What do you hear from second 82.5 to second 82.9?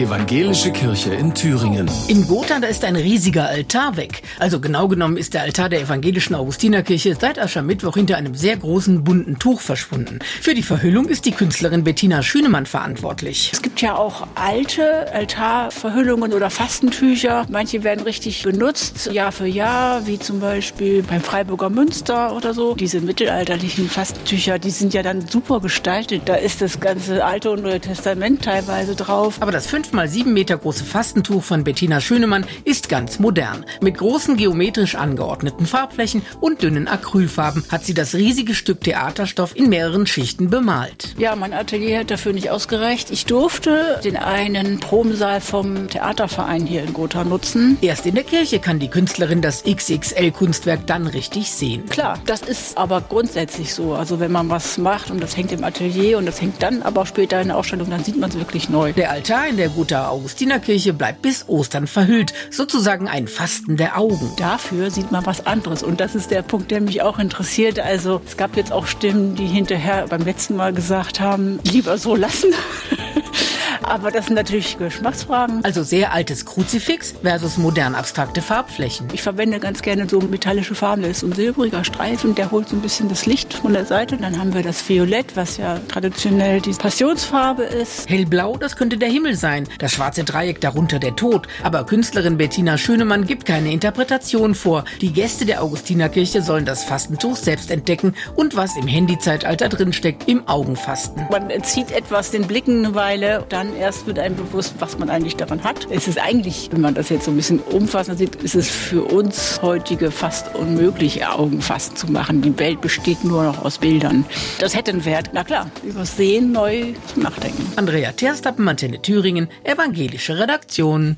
holt so ein